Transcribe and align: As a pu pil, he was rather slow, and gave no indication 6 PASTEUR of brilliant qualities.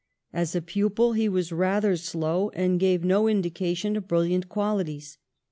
As 0.33 0.55
a 0.55 0.63
pu 0.63 0.89
pil, 0.89 1.13
he 1.13 1.29
was 1.29 1.51
rather 1.51 1.95
slow, 1.95 2.49
and 2.55 2.79
gave 2.79 3.03
no 3.03 3.27
indication 3.27 3.93
6 3.93 3.97
PASTEUR 3.97 3.97
of 4.03 4.07
brilliant 4.07 4.49
qualities. 4.49 5.19